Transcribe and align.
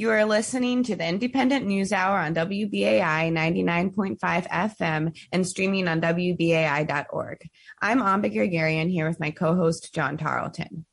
You 0.00 0.08
are 0.12 0.24
listening 0.24 0.82
to 0.84 0.96
the 0.96 1.06
Independent 1.06 1.66
News 1.66 1.92
Hour 1.92 2.20
on 2.20 2.34
WBAI 2.34 3.30
99.5 3.30 4.18
FM 4.48 5.14
and 5.30 5.46
streaming 5.46 5.88
on 5.88 6.00
WBAI.org. 6.00 7.46
I'm 7.82 8.00
Amba 8.00 8.30
Guerguerian 8.30 8.90
here 8.90 9.06
with 9.06 9.20
my 9.20 9.30
co-host 9.30 9.94
John 9.94 10.16
Tarleton. 10.16 10.86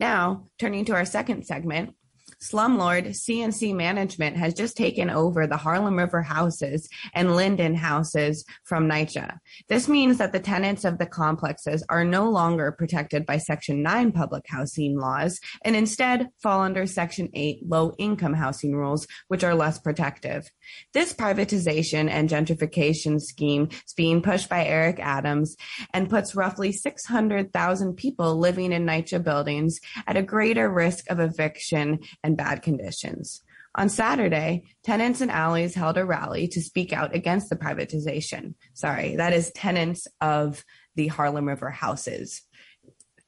Now, 0.00 0.46
turning 0.58 0.86
to 0.86 0.94
our 0.94 1.04
second 1.04 1.44
segment, 1.44 1.94
Slumlord 2.44 3.08
CNC 3.08 3.74
Management 3.74 4.36
has 4.36 4.52
just 4.52 4.76
taken 4.76 5.08
over 5.08 5.46
the 5.46 5.56
Harlem 5.56 5.96
River 5.96 6.20
houses 6.20 6.88
and 7.14 7.34
Linden 7.34 7.74
houses 7.74 8.44
from 8.64 8.86
NYCHA. 8.86 9.38
This 9.68 9.88
means 9.88 10.18
that 10.18 10.32
the 10.32 10.40
tenants 10.40 10.84
of 10.84 10.98
the 10.98 11.06
complexes 11.06 11.82
are 11.88 12.04
no 12.04 12.28
longer 12.28 12.70
protected 12.72 13.24
by 13.24 13.38
Section 13.38 13.82
9 13.82 14.12
public 14.12 14.44
housing 14.46 14.98
laws 14.98 15.40
and 15.64 15.74
instead 15.74 16.28
fall 16.42 16.60
under 16.60 16.86
Section 16.86 17.30
8 17.32 17.60
low 17.66 17.94
income 17.98 18.34
housing 18.34 18.76
rules, 18.76 19.06
which 19.28 19.42
are 19.42 19.54
less 19.54 19.78
protective. 19.78 20.50
This 20.92 21.14
privatization 21.14 22.10
and 22.10 22.28
gentrification 22.28 23.22
scheme 23.22 23.68
is 23.70 23.94
being 23.96 24.20
pushed 24.20 24.50
by 24.50 24.66
Eric 24.66 24.98
Adams 25.00 25.56
and 25.94 26.10
puts 26.10 26.34
roughly 26.34 26.72
600,000 26.72 27.94
people 27.94 28.38
living 28.38 28.72
in 28.72 28.84
NYCHA 28.84 29.24
buildings 29.24 29.80
at 30.06 30.18
a 30.18 30.22
greater 30.22 30.68
risk 30.68 31.10
of 31.10 31.20
eviction 31.20 32.00
and 32.22 32.33
bad 32.36 32.62
conditions. 32.62 33.42
On 33.76 33.88
Saturday, 33.88 34.64
tenants 34.84 35.20
and 35.20 35.30
alleys 35.30 35.74
held 35.74 35.98
a 35.98 36.04
rally 36.04 36.46
to 36.48 36.62
speak 36.62 36.92
out 36.92 37.14
against 37.14 37.50
the 37.50 37.56
privatization. 37.56 38.54
Sorry, 38.72 39.16
that 39.16 39.32
is 39.32 39.50
tenants 39.52 40.06
of 40.20 40.64
the 40.94 41.08
Harlem 41.08 41.48
River 41.48 41.70
houses 41.70 42.42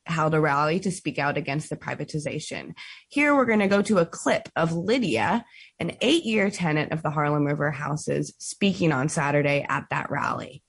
held 0.07 0.35
a 0.35 0.41
rally 0.41 0.81
to 0.81 0.91
speak 0.91 1.19
out 1.19 1.37
against 1.37 1.69
the 1.69 1.77
privatization. 1.77 2.75
Here 3.09 3.35
we're 3.35 3.45
going 3.45 3.61
to 3.61 3.67
go 3.67 3.83
to 3.83 3.99
a 3.99 4.07
clip 4.07 4.49
of 4.55 4.73
Lydia, 4.73 5.45
an 5.79 5.97
eight 6.01 6.25
year 6.25 6.51
tenant 6.51 6.93
of 6.93 7.03
the 7.03 7.11
Harlem 7.11 7.45
River 7.45 7.71
houses, 7.71 8.33
speaking 8.39 8.93
on 8.93 9.09
Saturday 9.09 9.67
at 9.69 9.87
that 9.91 10.11
rally. 10.11 10.63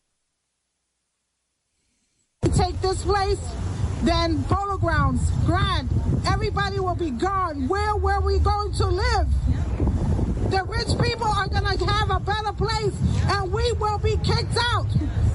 Take 2.55 2.81
this 2.81 3.03
place 3.03 3.39
then 4.03 4.43
polo 4.43 4.77
grounds, 4.77 5.31
grand. 5.45 5.89
Everybody 6.27 6.79
will 6.79 6.95
be 6.95 7.11
gone. 7.11 7.67
Where 7.67 7.95
were 7.95 8.19
we 8.21 8.39
going 8.39 8.73
to 8.73 8.85
live? 8.85 9.27
The 10.51 10.63
rich 10.63 10.97
people 11.01 11.27
are 11.27 11.47
going 11.47 11.77
to 11.77 11.85
have 11.85 12.09
a 12.11 12.19
better 12.19 12.53
place 12.53 12.93
and 13.27 13.51
we 13.51 13.71
will 13.73 13.97
be 13.97 14.17
kicked 14.17 14.57
out 14.73 14.87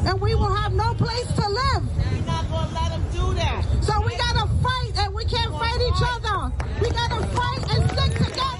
and 0.07 0.21
we 0.21 0.35
will 0.35 0.55
have 0.55 0.73
no 0.73 0.95
place 0.95 1.27
to 1.33 1.49
live. 1.49 1.83
We're 2.13 2.27
not 2.27 2.49
going 2.49 2.69
to 2.69 2.75
let 2.75 2.91
them 2.91 3.05
do 3.13 3.35
that. 3.35 3.65
So 3.83 4.01
we 4.01 4.17
got 4.17 4.35
to 4.41 4.47
fight 4.63 4.93
and 4.99 5.15
we 5.15 5.25
can't 5.25 5.53
fight 5.53 5.81
each 5.81 6.03
other. 6.03 6.53
We 6.81 6.91
got 6.91 7.11
to 7.11 7.27
fight 7.27 7.77
and 7.77 7.91
stick 7.91 8.13
together. 8.27 8.53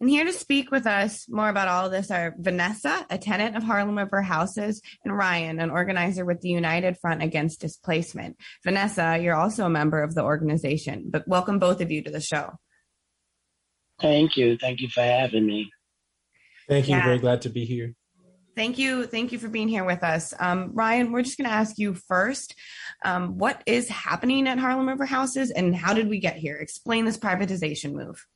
And 0.00 0.08
here 0.08 0.17
to 0.28 0.38
speak 0.38 0.70
with 0.70 0.86
us 0.86 1.28
more 1.28 1.48
about 1.48 1.68
all 1.68 1.86
of 1.86 1.92
this 1.92 2.10
are 2.10 2.34
Vanessa, 2.38 3.06
a 3.10 3.18
tenant 3.18 3.56
of 3.56 3.62
Harlem 3.62 3.96
River 3.96 4.22
Houses, 4.22 4.82
and 5.04 5.16
Ryan, 5.16 5.58
an 5.58 5.70
organizer 5.70 6.24
with 6.24 6.40
the 6.40 6.50
United 6.50 6.98
Front 6.98 7.22
Against 7.22 7.60
Displacement. 7.60 8.36
Vanessa, 8.64 9.18
you're 9.20 9.34
also 9.34 9.64
a 9.64 9.70
member 9.70 10.02
of 10.02 10.14
the 10.14 10.22
organization, 10.22 11.06
but 11.10 11.26
welcome 11.26 11.58
both 11.58 11.80
of 11.80 11.90
you 11.90 12.02
to 12.02 12.10
the 12.10 12.20
show. 12.20 12.52
Thank 14.00 14.36
you. 14.36 14.56
Thank 14.58 14.80
you 14.80 14.88
for 14.88 15.02
having 15.02 15.46
me. 15.46 15.70
Thank 16.68 16.88
you. 16.88 16.96
Yeah. 16.96 17.04
Very 17.04 17.18
glad 17.18 17.42
to 17.42 17.48
be 17.48 17.64
here. 17.64 17.94
Thank 18.54 18.76
you. 18.78 19.06
Thank 19.06 19.32
you 19.32 19.38
for 19.38 19.48
being 19.48 19.68
here 19.68 19.84
with 19.84 20.02
us. 20.02 20.34
Um, 20.38 20.72
Ryan, 20.74 21.12
we're 21.12 21.22
just 21.22 21.38
going 21.38 21.48
to 21.48 21.54
ask 21.54 21.78
you 21.78 21.94
first 21.94 22.54
um, 23.04 23.38
what 23.38 23.62
is 23.66 23.88
happening 23.88 24.48
at 24.48 24.58
Harlem 24.58 24.88
River 24.88 25.06
Houses 25.06 25.50
and 25.50 25.74
how 25.74 25.94
did 25.94 26.08
we 26.08 26.18
get 26.18 26.36
here? 26.36 26.56
Explain 26.56 27.04
this 27.04 27.16
privatization 27.16 27.92
move. 27.92 28.26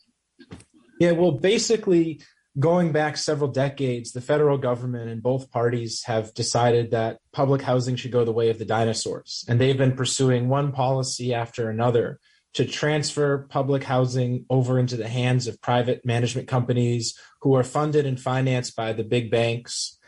Yeah, 1.02 1.10
well, 1.10 1.32
basically, 1.32 2.20
going 2.60 2.92
back 2.92 3.16
several 3.16 3.50
decades, 3.50 4.12
the 4.12 4.20
federal 4.20 4.56
government 4.56 5.10
and 5.10 5.20
both 5.20 5.50
parties 5.50 6.04
have 6.04 6.32
decided 6.32 6.92
that 6.92 7.18
public 7.32 7.60
housing 7.60 7.96
should 7.96 8.12
go 8.12 8.24
the 8.24 8.30
way 8.30 8.50
of 8.50 8.60
the 8.60 8.64
dinosaurs. 8.64 9.44
And 9.48 9.60
they've 9.60 9.76
been 9.76 9.96
pursuing 9.96 10.48
one 10.48 10.70
policy 10.70 11.34
after 11.34 11.68
another 11.68 12.20
to 12.54 12.64
transfer 12.64 13.48
public 13.50 13.82
housing 13.82 14.46
over 14.48 14.78
into 14.78 14.96
the 14.96 15.08
hands 15.08 15.48
of 15.48 15.60
private 15.60 16.06
management 16.06 16.46
companies 16.46 17.18
who 17.40 17.56
are 17.56 17.64
funded 17.64 18.06
and 18.06 18.20
financed 18.20 18.76
by 18.76 18.92
the 18.92 19.02
big 19.02 19.28
banks. 19.28 19.98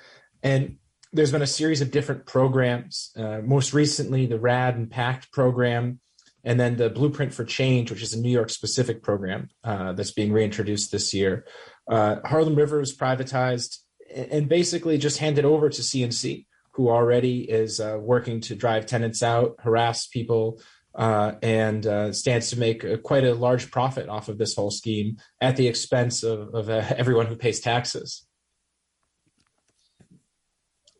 And 0.45 0.77
there's 1.13 1.33
been 1.33 1.43
a 1.43 1.57
series 1.61 1.81
of 1.81 1.91
different 1.91 2.25
programs. 2.25 3.11
Uh, 3.17 3.41
most 3.43 3.75
recently, 3.75 4.27
the 4.27 4.39
RAD 4.39 4.77
and 4.77 4.89
PACT 4.89 5.33
program 5.33 5.99
and 6.45 6.61
then 6.61 6.77
the 6.77 6.91
Blueprint 6.91 7.33
for 7.33 7.45
Change, 7.45 7.91
which 7.91 8.03
is 8.03 8.13
a 8.13 8.21
New 8.21 8.31
York 8.31 8.51
specific 8.51 9.03
program 9.03 9.49
uh, 9.65 9.93
that's 9.93 10.13
being 10.13 10.33
reintroduced 10.33 10.93
this 10.93 11.15
year. 11.15 11.47
Uh, 11.91 12.17
Harlem 12.25 12.55
River 12.55 12.81
is 12.81 12.97
privatized 12.97 13.79
and 14.15 14.49
basically 14.49 14.99
just 14.99 15.19
handed 15.19 15.45
over 15.45 15.69
to 15.69 15.83
CNC, 15.83 16.47
who 16.73 16.89
already 16.89 17.51
is 17.51 17.81
uh, 17.81 17.99
working 18.01 18.41
to 18.43 18.55
drive 18.55 18.87
tenants 18.87 19.23
out, 19.23 19.57
harass 19.61 20.07
people, 20.07 20.61
uh, 20.95 21.33
and 21.43 21.87
uh, 21.87 22.13
stands 22.13 22.51
to 22.51 22.59
make 22.59 22.85
a, 22.85 22.99
quite 22.99 23.25
a 23.25 23.35
large 23.35 23.71
profit 23.71 24.09
off 24.09 24.29
of 24.29 24.39
this 24.39 24.55
whole 24.55 24.71
scheme 24.71 25.17
at 25.41 25.57
the 25.57 25.67
expense 25.67 26.23
of, 26.23 26.55
of 26.55 26.69
uh, 26.69 26.85
everyone 26.97 27.27
who 27.27 27.37
pays 27.37 27.61
taxes. 27.61 28.27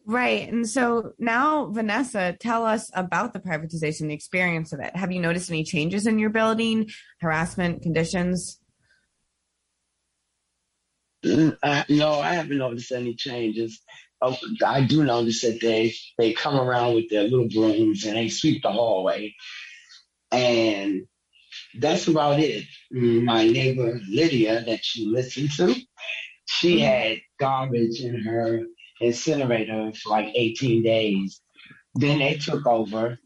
Right. 0.07 0.53
And 0.53 0.69
so 0.69 1.13
now, 1.19 1.71
Vanessa, 1.71 2.37
tell 2.39 2.67
us 2.67 2.91
about 2.95 3.33
the 3.33 3.41
privatization, 3.41 4.09
the 4.09 4.15
experience 4.15 4.73
of 4.75 4.81
it. 4.81 4.95
Have 4.95 5.13
you 5.13 5.21
noticed 5.21 5.51
any 5.51 5.65
changes 5.65 6.07
in 6.07 6.19
your 6.19 6.29
building, 6.29 6.91
harassment 7.21 7.83
conditions? 7.83 8.61
Mm, 11.25 11.57
no, 11.89 12.21
I 12.21 12.35
haven't 12.35 12.59
noticed 12.59 12.93
any 12.93 13.15
changes. 13.15 13.81
Oh, 14.21 14.37
I 14.65 14.83
do 14.83 15.05
notice 15.05 15.41
that 15.41 15.61
they 15.61 15.95
they 16.19 16.35
come 16.35 16.61
around 16.61 16.95
with 16.95 17.09
their 17.09 17.25
little 17.25 17.49
brooms 17.49 18.05
and 18.05 18.17
they 18.17 18.29
sweep 18.29 18.63
the 18.63 18.71
hallway, 18.71 19.35
and 20.31 21.07
that's 21.81 22.09
about 22.09 22.41
it. 22.41 22.65
My 22.91 23.47
neighbor 23.47 24.01
Lydia, 24.09 24.65
that 24.67 24.95
you 24.95 25.13
listen 25.13 25.49
to, 25.57 25.75
she 26.47 26.77
mm-hmm. 26.77 26.85
had 26.85 27.19
garbage 27.39 28.01
in 28.01 28.21
her 28.23 28.65
incinerator 29.01 29.93
for 29.93 30.11
like 30.11 30.33
18 30.35 30.83
days. 30.83 31.41
Then 31.95 32.19
they 32.19 32.35
took 32.35 32.67
over 32.67 33.19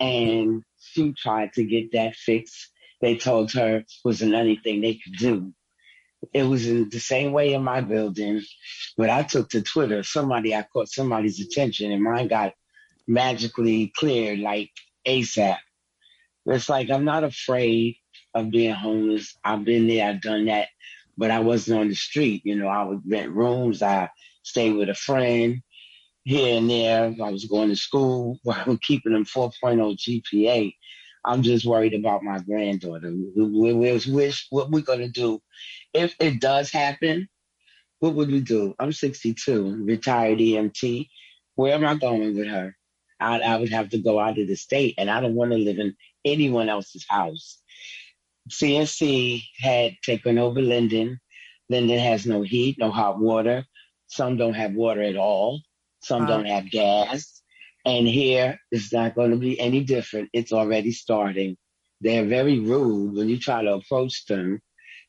and 0.00 0.62
she 0.80 1.12
tried 1.12 1.52
to 1.54 1.64
get 1.64 1.92
that 1.92 2.14
fixed. 2.14 2.70
They 3.00 3.16
told 3.16 3.52
her 3.52 3.84
wasn't 4.04 4.34
anything 4.34 4.80
they 4.80 4.94
could 4.94 5.16
do. 5.18 5.52
It 6.32 6.42
was 6.42 6.66
in 6.66 6.88
the 6.88 6.98
same 6.98 7.32
way 7.32 7.52
in 7.52 7.62
my 7.62 7.80
building, 7.80 8.42
but 8.96 9.08
I 9.08 9.22
took 9.22 9.50
to 9.50 9.62
Twitter. 9.62 10.02
Somebody, 10.02 10.54
I 10.54 10.62
caught 10.62 10.88
somebody's 10.88 11.40
attention 11.40 11.92
and 11.92 12.02
mine 12.02 12.26
got 12.26 12.54
magically 13.06 13.92
cleared 13.96 14.40
like 14.40 14.70
ASAP. 15.06 15.58
It's 16.46 16.68
like 16.68 16.90
I'm 16.90 17.04
not 17.04 17.24
afraid 17.24 17.96
of 18.34 18.50
being 18.50 18.74
homeless. 18.74 19.36
I've 19.44 19.64
been 19.64 19.86
there, 19.86 20.08
I've 20.08 20.22
done 20.22 20.46
that, 20.46 20.68
but 21.16 21.30
I 21.30 21.40
wasn't 21.40 21.80
on 21.80 21.88
the 21.88 21.94
street. 21.94 22.42
You 22.44 22.56
know, 22.56 22.68
I 22.68 22.84
would 22.84 23.02
rent 23.08 23.32
rooms. 23.32 23.82
I 23.82 24.10
stay 24.48 24.72
with 24.72 24.88
a 24.88 24.94
friend 24.94 25.62
here 26.24 26.58
and 26.58 26.68
there. 26.68 27.14
I 27.22 27.30
was 27.30 27.44
going 27.46 27.68
to 27.68 27.76
school. 27.76 28.38
I'm 28.50 28.78
keeping 28.78 29.12
them 29.12 29.24
4.0 29.24 29.96
GPA. 29.96 30.74
I'm 31.24 31.42
just 31.42 31.66
worried 31.66 31.94
about 31.94 32.22
my 32.22 32.38
granddaughter. 32.38 33.12
We 33.36 33.72
wish 33.74 34.46
what 34.50 34.70
we're 34.70 34.82
to 34.82 35.08
do. 35.08 35.40
If 35.92 36.14
it 36.20 36.40
does 36.40 36.70
happen, 36.70 37.28
what 38.00 38.14
would 38.14 38.30
we 38.30 38.40
do? 38.40 38.74
I'm 38.78 38.92
62, 38.92 39.84
retired 39.84 40.38
EMT. 40.38 41.08
Where 41.56 41.74
am 41.74 41.84
I 41.84 41.96
going 41.96 42.36
with 42.36 42.46
her? 42.46 42.76
I, 43.20 43.40
I 43.40 43.56
would 43.56 43.70
have 43.70 43.88
to 43.90 43.98
go 43.98 44.20
out 44.20 44.38
of 44.38 44.46
the 44.46 44.54
state, 44.54 44.94
and 44.96 45.10
I 45.10 45.20
don't 45.20 45.34
want 45.34 45.50
to 45.50 45.58
live 45.58 45.78
in 45.78 45.96
anyone 46.24 46.68
else's 46.68 47.04
house. 47.08 47.60
CNC 48.48 49.42
had 49.60 49.96
taken 50.04 50.38
over 50.38 50.62
Linden. 50.62 51.20
Linden 51.68 51.98
has 51.98 52.24
no 52.26 52.42
heat, 52.42 52.76
no 52.78 52.90
hot 52.90 53.18
water. 53.18 53.64
Some 54.08 54.36
don't 54.36 54.54
have 54.54 54.74
water 54.74 55.02
at 55.02 55.16
all. 55.16 55.60
Some 56.00 56.26
don't 56.26 56.46
have 56.46 56.70
gas. 56.70 57.42
And 57.84 58.06
here 58.06 58.58
it's 58.70 58.92
not 58.92 59.14
going 59.14 59.30
to 59.30 59.36
be 59.36 59.58
any 59.58 59.84
different. 59.84 60.30
It's 60.32 60.52
already 60.52 60.92
starting. 60.92 61.56
They're 62.00 62.24
very 62.24 62.58
rude 62.58 63.14
when 63.14 63.28
you 63.28 63.38
try 63.38 63.62
to 63.62 63.74
approach 63.74 64.24
them 64.26 64.60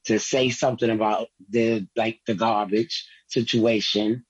to 0.05 0.19
say 0.19 0.49
something 0.49 0.89
about 0.89 1.27
the 1.49 1.87
like 1.95 2.19
the 2.25 2.35
garbage 2.35 3.07
situation, 3.27 4.25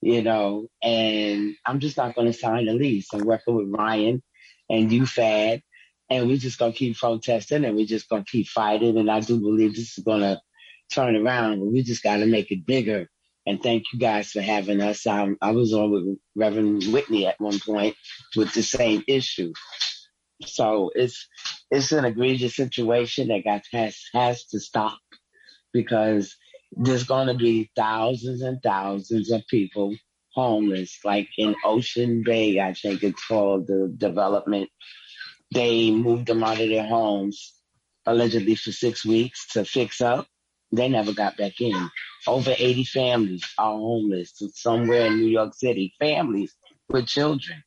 you 0.00 0.22
know, 0.22 0.66
and 0.82 1.54
I'm 1.64 1.80
just 1.80 1.96
not 1.96 2.14
going 2.14 2.26
to 2.26 2.38
sign 2.38 2.68
a 2.68 2.72
lease. 2.72 3.08
I'm 3.12 3.24
working 3.24 3.54
with 3.54 3.70
Ryan 3.70 4.22
and 4.68 4.90
UFAD, 4.90 5.62
and 6.10 6.26
we're 6.26 6.36
just 6.36 6.58
going 6.58 6.72
to 6.72 6.78
keep 6.78 6.98
protesting 6.98 7.64
and 7.64 7.76
we're 7.76 7.86
just 7.86 8.08
going 8.08 8.24
to 8.24 8.30
keep 8.30 8.48
fighting. 8.48 8.98
And 8.98 9.10
I 9.10 9.20
do 9.20 9.40
believe 9.40 9.74
this 9.74 9.96
is 9.96 10.04
going 10.04 10.20
to 10.20 10.40
turn 10.92 11.16
around, 11.16 11.60
but 11.60 11.72
we 11.72 11.82
just 11.82 12.02
got 12.02 12.18
to 12.18 12.26
make 12.26 12.50
it 12.50 12.66
bigger 12.66 13.08
and 13.46 13.62
thank 13.62 13.84
you 13.92 13.98
guys 13.98 14.30
for 14.30 14.40
having 14.40 14.80
us. 14.80 15.06
I 15.06 15.50
was 15.50 15.72
on 15.72 15.90
with 15.90 16.18
Reverend 16.36 16.84
Whitney 16.92 17.26
at 17.26 17.40
one 17.40 17.58
point 17.60 17.96
with 18.36 18.52
the 18.54 18.62
same 18.62 19.02
issue. 19.06 19.52
So 20.44 20.90
it's 20.94 21.28
it's 21.70 21.92
an 21.92 22.04
egregious 22.04 22.56
situation 22.56 23.28
that 23.28 23.44
got 23.44 23.62
has 23.72 23.96
has 24.12 24.44
to 24.46 24.60
stop 24.60 24.98
because 25.72 26.36
there's 26.72 27.04
going 27.04 27.28
to 27.28 27.34
be 27.34 27.70
thousands 27.76 28.42
and 28.42 28.60
thousands 28.62 29.30
of 29.30 29.46
people 29.48 29.94
homeless, 30.34 30.98
like 31.04 31.28
in 31.36 31.54
Ocean 31.64 32.22
Bay, 32.24 32.58
I 32.60 32.74
think 32.74 33.02
it's 33.02 33.26
called 33.26 33.66
the 33.66 33.92
development. 33.96 34.70
They 35.52 35.90
moved 35.90 36.26
them 36.26 36.42
out 36.42 36.60
of 36.60 36.68
their 36.68 36.86
homes 36.86 37.54
allegedly 38.06 38.54
for 38.54 38.72
six 38.72 39.04
weeks 39.04 39.52
to 39.52 39.64
fix 39.64 40.00
up. 40.00 40.26
They 40.72 40.88
never 40.88 41.12
got 41.12 41.36
back 41.36 41.60
in. 41.60 41.90
Over 42.26 42.54
80 42.56 42.84
families 42.84 43.44
are 43.58 43.72
homeless 43.76 44.40
somewhere 44.54 45.06
in 45.06 45.18
New 45.18 45.28
York 45.28 45.54
City, 45.54 45.94
families 45.98 46.54
with 46.88 47.06
children. 47.06 47.62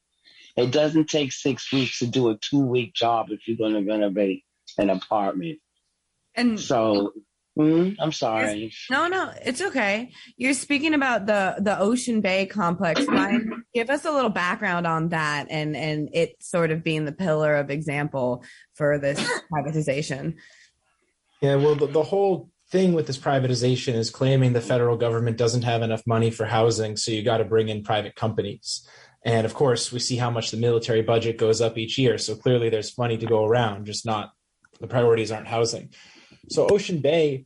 It 0.58 0.72
doesn't 0.72 1.10
take 1.10 1.32
six 1.32 1.72
weeks 1.72 2.00
to 2.00 2.08
do 2.08 2.30
a 2.30 2.38
two 2.38 2.66
week 2.66 2.94
job 2.94 3.28
if 3.30 3.48
you're 3.48 3.58
going 3.58 3.74
to 3.74 3.92
renovate 3.92 4.44
an 4.78 4.90
apartment. 4.90 5.60
And 6.34 6.60
so 6.60 7.14
Mm, 7.58 7.96
I'm 8.00 8.12
sorry. 8.12 8.74
No, 8.90 9.08
no, 9.08 9.32
it's 9.46 9.62
okay. 9.62 10.12
You're 10.36 10.54
speaking 10.54 10.94
about 10.94 11.26
the 11.26 11.56
the 11.60 11.80
Ocean 11.80 12.20
Bay 12.20 12.46
complex. 12.46 13.06
Ryan, 13.08 13.64
give 13.74 13.90
us 13.90 14.04
a 14.04 14.12
little 14.12 14.30
background 14.30 14.86
on 14.86 15.10
that 15.10 15.48
and 15.50 15.76
and 15.76 16.10
it 16.12 16.36
sort 16.42 16.72
of 16.72 16.84
being 16.84 17.06
the 17.06 17.14
pillar 17.14 17.56
of 17.56 17.70
example 17.70 18.44
for 18.74 19.00
this 19.00 19.20
privatization. 19.54 20.36
Yeah, 21.42 21.56
well, 21.56 21.76
the, 21.76 21.88
the 21.88 22.04
whole 22.04 22.50
thing 22.72 22.94
with 22.94 23.08
this 23.08 23.18
privatization 23.18 23.94
is 23.94 24.10
claiming 24.10 24.54
the 24.54 24.62
federal 24.62 24.98
government 24.98 25.38
doesn't 25.38 25.64
have 25.64 25.82
enough 25.82 26.04
money 26.06 26.32
for 26.32 26.46
housing, 26.46 26.98
so 26.98 27.12
you 27.12 27.24
got 27.24 27.38
to 27.38 27.46
bring 27.46 27.70
in 27.70 27.84
private 27.84 28.16
companies. 28.16 28.88
And 29.24 29.46
of 29.46 29.54
course, 29.54 29.92
we 29.92 30.00
see 30.00 30.18
how 30.18 30.30
much 30.30 30.52
the 30.52 30.58
military 30.58 31.02
budget 31.02 31.38
goes 31.38 31.62
up 31.62 31.78
each 31.78 31.98
year. 31.98 32.18
So 32.18 32.36
clearly, 32.36 32.70
there's 32.70 32.98
money 32.98 33.18
to 33.18 33.26
go 33.26 33.46
around, 33.46 33.86
just 33.86 34.06
not 34.06 34.32
the 34.80 34.88
priorities 34.88 35.32
aren't 35.32 35.48
housing. 35.48 35.90
So 36.50 36.68
Ocean 36.68 37.00
Bay 37.00 37.46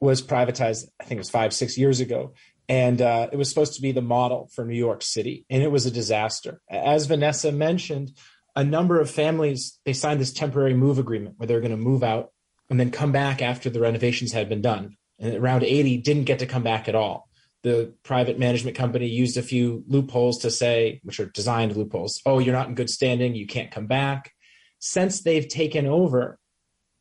was 0.00 0.20
privatized, 0.20 0.88
I 1.00 1.04
think 1.04 1.18
it 1.18 1.20
was 1.20 1.30
five, 1.30 1.52
six 1.52 1.78
years 1.78 2.00
ago. 2.00 2.34
And 2.68 3.00
uh, 3.00 3.28
it 3.30 3.36
was 3.36 3.48
supposed 3.48 3.74
to 3.74 3.82
be 3.82 3.92
the 3.92 4.02
model 4.02 4.48
for 4.52 4.64
New 4.64 4.76
York 4.76 5.02
City. 5.02 5.44
And 5.48 5.62
it 5.62 5.70
was 5.70 5.86
a 5.86 5.90
disaster. 5.90 6.60
As 6.68 7.06
Vanessa 7.06 7.52
mentioned, 7.52 8.12
a 8.56 8.64
number 8.64 9.00
of 9.00 9.10
families, 9.10 9.78
they 9.84 9.92
signed 9.92 10.20
this 10.20 10.32
temporary 10.32 10.74
move 10.74 10.98
agreement 10.98 11.34
where 11.36 11.46
they're 11.46 11.60
going 11.60 11.70
to 11.70 11.76
move 11.76 12.02
out 12.02 12.31
and 12.72 12.80
then 12.80 12.90
come 12.90 13.12
back 13.12 13.42
after 13.42 13.68
the 13.68 13.80
renovations 13.80 14.32
had 14.32 14.48
been 14.48 14.62
done. 14.62 14.96
And 15.18 15.34
around 15.34 15.62
80 15.62 15.98
didn't 15.98 16.24
get 16.24 16.38
to 16.38 16.46
come 16.46 16.62
back 16.62 16.88
at 16.88 16.94
all. 16.94 17.28
The 17.64 17.92
private 18.02 18.38
management 18.38 18.78
company 18.78 19.08
used 19.08 19.36
a 19.36 19.42
few 19.42 19.84
loopholes 19.88 20.38
to 20.38 20.50
say, 20.50 20.98
which 21.02 21.20
are 21.20 21.26
designed 21.26 21.76
loopholes, 21.76 22.22
oh, 22.24 22.38
you're 22.38 22.54
not 22.54 22.68
in 22.68 22.74
good 22.74 22.88
standing, 22.88 23.34
you 23.34 23.46
can't 23.46 23.70
come 23.70 23.86
back. 23.88 24.32
Since 24.78 25.22
they've 25.22 25.46
taken 25.46 25.86
over, 25.86 26.38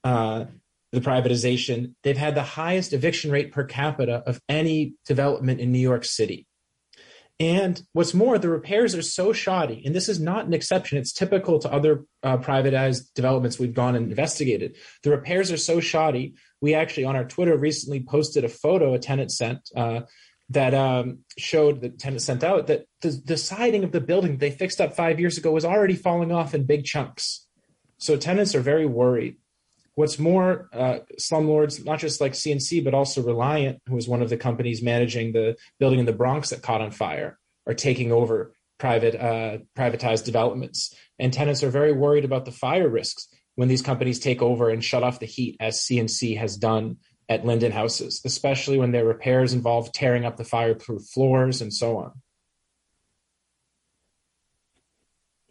uh, 0.04 0.44
the 0.92 1.00
privatization, 1.00 1.94
they've 2.04 2.18
had 2.18 2.36
the 2.36 2.44
highest 2.44 2.92
eviction 2.92 3.32
rate 3.32 3.54
per 3.54 3.64
capita 3.64 4.24
of 4.28 4.42
any 4.50 4.96
development 5.06 5.62
in 5.62 5.72
New 5.72 5.80
York 5.80 6.04
City. 6.04 6.48
And 7.42 7.82
what's 7.94 8.14
more, 8.14 8.38
the 8.38 8.50
repairs 8.50 8.94
are 8.94 9.02
so 9.02 9.34
shoddy, 9.34 9.82
and 9.84 9.96
this 9.96 10.08
is 10.08 10.20
not 10.20 10.46
an 10.46 10.54
exception. 10.54 11.00
It's 11.00 11.12
typical 11.12 11.58
to 11.58 11.74
other 11.74 12.06
uh, 12.22 12.38
privatized 12.38 13.16
developments 13.16 13.58
we've 13.58 13.74
gone 13.74 13.96
and 13.96 14.12
investigated. 14.12 14.78
The 15.02 15.10
repairs 15.10 15.52
are 15.52 15.58
so 15.58 15.80
shoddy. 15.80 16.36
We 16.62 16.76
actually, 16.76 17.06
on 17.06 17.16
our 17.16 17.26
Twitter, 17.26 17.58
recently 17.58 18.00
posted 18.00 18.44
a 18.44 18.48
photo 18.48 18.94
a 18.94 19.00
tenant 19.00 19.32
sent 19.32 19.72
uh, 19.76 20.02
that 20.50 20.76
um, 20.76 21.22
showed 21.36 21.82
the 21.82 21.90
tenant 21.90 22.22
sent 22.22 22.44
out 22.44 22.68
that 22.68 22.86
the, 23.02 23.20
the 23.26 23.38
siding 23.38 23.84
of 23.84 23.92
the 23.92 24.02
building 24.02 24.38
they 24.38 24.52
fixed 24.52 24.80
up 24.80 24.96
five 24.96 25.20
years 25.20 25.40
ago 25.40 25.52
was 25.52 25.66
already 25.66 25.96
falling 25.96 26.32
off 26.32 26.54
in 26.54 26.68
big 26.68 26.86
chunks. 26.86 27.48
So 27.98 28.18
tenants 28.18 28.54
are 28.54 28.62
very 28.62 28.86
worried. 28.86 29.38
What's 30.02 30.18
more, 30.18 30.68
uh, 30.74 31.02
slumlords, 31.20 31.86
not 31.86 32.00
just 32.00 32.20
like 32.20 32.32
CNC, 32.32 32.84
but 32.84 32.96
also 32.96 33.22
Reliant, 33.22 33.84
who 33.88 33.94
was 33.94 34.08
one 34.08 34.24
of 34.24 34.32
the 34.32 34.36
companies 34.36 34.82
managing 34.82 35.32
the 35.32 35.56
building 35.80 36.00
in 36.00 36.08
the 36.08 36.12
Bronx 36.12 36.50
that 36.50 36.64
caught 36.64 36.82
on 36.82 36.90
fire, 36.90 37.38
are 37.68 37.76
taking 37.76 38.12
over 38.12 38.52
private 38.80 39.14
uh, 39.14 39.60
privatized 39.78 40.26
developments. 40.26 40.96
And 41.20 41.32
tenants 41.32 41.62
are 41.62 41.70
very 41.70 41.94
worried 41.94 42.26
about 42.26 42.46
the 42.46 42.52
fire 42.52 42.90
risks 42.90 43.28
when 43.54 43.68
these 43.68 43.84
companies 43.84 44.18
take 44.18 44.42
over 44.42 44.72
and 44.72 44.84
shut 44.84 45.04
off 45.04 45.20
the 45.20 45.28
heat, 45.28 45.56
as 45.60 45.82
CNC 45.82 46.36
has 46.36 46.58
done 46.58 46.98
at 47.30 47.46
Linden 47.46 47.72
houses, 47.72 48.22
especially 48.26 48.80
when 48.80 48.92
their 48.92 49.06
repairs 49.06 49.54
involve 49.54 49.92
tearing 49.92 50.26
up 50.26 50.36
the 50.36 50.44
fireproof 50.44 51.04
floors 51.14 51.62
and 51.62 51.72
so 51.72 51.98
on. 51.98 52.12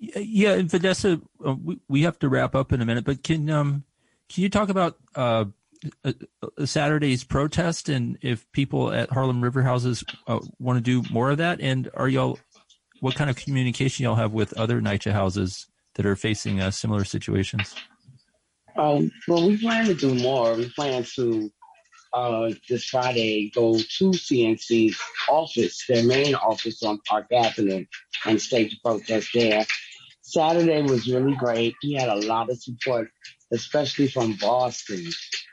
Yeah, 0.01 0.55
and 0.55 0.69
Vanessa, 0.69 1.21
uh, 1.47 1.55
we, 1.55 1.79
we 1.89 2.03
have 2.03 2.19
to 2.19 2.29
wrap 2.29 2.57
up 2.57 2.73
in 2.73 2.81
a 2.81 2.85
minute, 2.85 3.05
but 3.05 3.23
can 3.23 3.49
um, 3.49 3.85
can 4.31 4.43
you 4.45 4.49
talk 4.49 4.69
about 4.69 4.97
uh, 5.17 5.47
Saturday's 6.65 7.25
protest 7.25 7.89
and 7.89 8.17
if 8.23 8.51
people 8.53 8.93
at 8.93 9.11
Harlem 9.11 9.43
River 9.43 9.63
Houses 9.63 10.05
uh, 10.27 10.39
want 10.59 10.77
to 10.77 10.81
do 10.81 11.07
more 11.13 11.31
of 11.31 11.39
that? 11.39 11.61
And 11.61 11.91
are 11.95 12.09
y'all, 12.09 12.39
what 13.01 13.17
kind 13.17 13.29
of 13.29 13.37
communication 13.37 14.05
y'all 14.05 14.15
have 14.15 14.33
with 14.33 14.53
other 14.55 14.81
NYCHA 14.81 15.13
houses 15.13 15.67
that 15.95 16.07
are 16.07 16.17
facing 16.17 16.61
uh, 16.61 16.71
similar 16.71 17.05
situations? 17.05 17.75
Um, 18.77 19.11
well, 19.27 19.49
we 19.49 19.59
plan 19.59 19.87
to 19.87 19.95
do 19.95 20.15
more. 20.15 20.55
We 20.55 20.71
plan 20.71 21.05
to 21.17 21.51
uh, 22.13 22.51
this 22.69 22.85
Friday 22.85 23.51
go 23.53 23.75
to 23.75 24.11
CNC's 24.11 24.99
office, 25.29 25.85
their 25.89 26.05
main 26.05 26.37
office 26.37 26.83
on 26.85 27.01
Park 27.09 27.27
Avenue, 27.33 27.85
and 28.27 28.41
stage 28.41 28.75
a 28.75 28.89
protest 28.89 29.31
there. 29.35 29.67
Saturday 30.23 30.83
was 30.83 31.11
really 31.11 31.35
great. 31.35 31.75
We 31.83 31.95
had 31.95 32.09
a 32.09 32.27
lot 32.27 32.51
of 32.51 32.63
support 32.63 33.11
especially 33.53 34.09
from 34.09 34.35
Boston, 34.35 35.05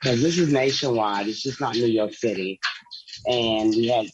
because 0.01 0.21
this 0.21 0.37
is 0.37 0.51
nationwide. 0.51 1.27
It's 1.27 1.41
just 1.41 1.61
not 1.61 1.75
New 1.75 1.87
York 1.87 2.13
City. 2.13 2.59
And 3.27 3.71
we 3.71 3.87
had, 3.87 4.07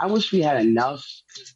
I 0.00 0.06
wish 0.06 0.32
we 0.32 0.42
had 0.42 0.64
enough 0.64 1.04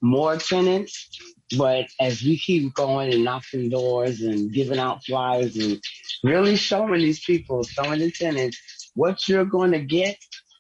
more 0.01 0.37
tenants, 0.37 1.09
but 1.57 1.87
as 2.01 2.23
we 2.23 2.39
keep 2.39 2.75
going 2.75 3.13
and 3.13 3.25
knocking 3.25 3.69
doors 3.69 4.21
and 4.21 4.53
giving 4.53 4.79
out 4.79 5.05
flyers 5.05 5.57
and 5.57 5.81
really 6.23 6.57
showing 6.57 7.01
these 7.01 7.25
people, 7.25 7.63
showing 7.65 8.01
the 8.01 8.11
tenants 8.11 8.91
what 8.95 9.29
you're 9.29 9.45
going 9.45 9.73
to 9.73 9.81
get, 9.81 10.17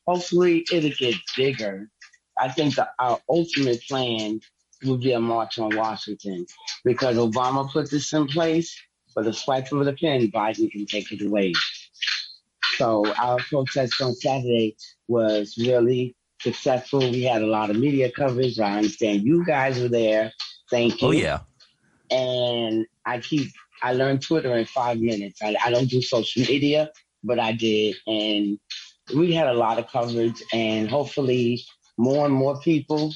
hopefully 0.06 0.64
it'll 0.72 0.90
get 0.98 1.14
bigger. 1.36 1.88
I 2.38 2.48
think 2.48 2.74
that 2.74 2.90
our 2.98 3.20
ultimate 3.28 3.82
plan 3.88 4.40
would 4.84 5.00
be 5.00 5.12
a 5.12 5.20
march 5.20 5.58
on 5.58 5.74
Washington 5.76 6.46
because 6.84 7.16
Obama 7.16 7.70
put 7.70 7.90
this 7.90 8.12
in 8.12 8.26
place 8.26 8.76
with 9.14 9.26
a 9.26 9.32
swipe 9.32 9.70
of 9.72 9.84
the 9.84 9.92
pen, 9.92 10.30
Biden 10.30 10.70
can 10.70 10.86
take 10.86 11.10
it 11.12 11.24
away. 11.24 11.52
So 12.76 13.06
our 13.14 13.38
protest 13.38 14.00
on 14.00 14.14
Saturday 14.14 14.76
was 15.08 15.56
really 15.58 16.16
successful. 16.40 16.98
We 16.98 17.22
had 17.22 17.42
a 17.42 17.46
lot 17.46 17.70
of 17.70 17.76
media 17.76 18.10
coverage. 18.10 18.58
I 18.58 18.78
understand 18.78 19.22
you 19.22 19.44
guys 19.44 19.80
were 19.80 19.88
there. 19.88 20.32
Thank 20.70 20.94
oh, 21.02 21.12
you. 21.12 21.18
Oh 21.18 21.22
yeah. 21.22 21.40
And 22.10 22.86
I 23.06 23.20
keep 23.20 23.50
I 23.82 23.92
learned 23.92 24.22
Twitter 24.22 24.56
in 24.56 24.64
five 24.64 24.98
minutes. 24.98 25.40
I, 25.42 25.56
I 25.62 25.70
don't 25.70 25.90
do 25.90 26.00
social 26.00 26.42
media, 26.42 26.90
but 27.22 27.38
I 27.38 27.52
did, 27.52 27.96
and 28.06 28.58
we 29.14 29.34
had 29.34 29.46
a 29.46 29.54
lot 29.54 29.78
of 29.78 29.88
coverage. 29.88 30.42
And 30.52 30.88
hopefully, 30.88 31.62
more 31.98 32.24
and 32.24 32.34
more 32.34 32.58
people 32.60 33.12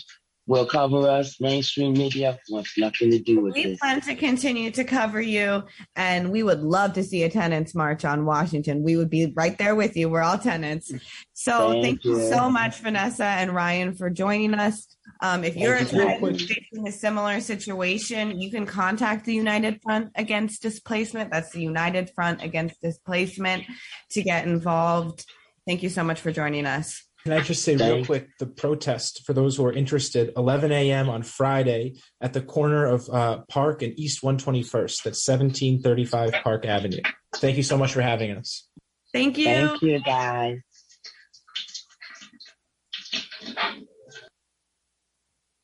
will 0.49 0.67
cover 0.67 1.09
us. 1.09 1.41
Mainstream 1.41 1.93
media 1.93 2.41
wants 2.49 2.77
nothing 2.79 3.11
to 3.11 3.19
do 3.19 3.41
with 3.41 3.55
we 3.55 3.65
this. 3.65 3.73
We 3.73 3.77
plan 3.77 4.01
to 4.01 4.15
continue 4.17 4.71
to 4.73 4.83
cover 4.83 5.21
you, 5.21 5.63
and 5.95 6.33
we 6.33 6.43
would 6.43 6.63
love 6.63 6.95
to 6.95 7.05
see 7.05 7.23
a 7.23 7.31
tenants 7.31 7.75
march 7.75 8.05
on 8.05 8.25
Washington. 8.25 8.83
We 8.83 8.97
would 8.97 9.11
be 9.11 9.33
right 9.37 9.57
there 9.59 9.77
with 9.77 9.97
you. 9.97 10.09
We're 10.09 10.23
all 10.23 10.39
tenants. 10.39 10.91
So 11.35 11.71
thank, 11.71 11.85
thank 11.85 12.05
you. 12.05 12.19
you. 12.19 12.31
so 12.31 12.51
much, 12.51 12.81
Vanessa 12.81 13.25
and 13.25 13.55
Ryan, 13.55 13.95
for 13.95 14.09
joining 14.11 14.55
us. 14.55 14.97
Um, 15.21 15.45
if 15.45 15.55
you're 15.55 15.77
facing 15.77 16.87
a 16.87 16.93
similar 16.93 17.41
situation, 17.41 18.41
you 18.41 18.51
can 18.51 18.65
contact 18.65 19.27
the 19.27 19.35
United 19.35 19.83
Front 19.83 20.13
Against 20.15 20.63
Displacement. 20.63 21.31
That's 21.31 21.51
the 21.51 21.61
United 21.61 22.11
Front 22.15 22.43
Against 22.43 22.81
Displacement 22.81 23.65
to 24.11 24.23
get 24.23 24.47
involved. 24.47 25.27
Thank 25.67 25.83
you 25.83 25.91
so 25.91 26.03
much 26.03 26.21
for 26.21 26.33
joining 26.33 26.65
us. 26.65 27.08
Can 27.29 27.37
I 27.39 27.43
just 27.43 27.63
say 27.63 27.77
real 27.77 28.07
quick 28.07 28.31
the 28.39 28.47
protest 28.47 29.27
for 29.27 29.35
those 29.35 29.55
who 29.55 29.67
are 29.67 29.73
interested? 29.73 30.33
11 30.35 30.73
a.m. 30.73 31.11
on 31.11 31.23
Friday 31.23 31.97
at 32.23 32.33
the 32.33 32.41
corner 32.41 32.87
of 32.87 33.07
uh, 33.11 33.41
Park 33.51 33.83
and 33.83 33.93
East 34.01 34.23
121st. 34.23 35.03
That's 35.03 35.29
1735 35.29 36.33
Park 36.43 36.65
Avenue. 36.65 37.03
Thank 37.37 37.59
you 37.59 37.63
so 37.63 37.77
much 37.77 37.93
for 37.93 38.01
having 38.01 38.31
us. 38.31 38.67
Thank 39.13 39.37
you. 39.37 39.45
Thank 39.45 39.83
you, 39.83 40.01
guys. 40.01 40.61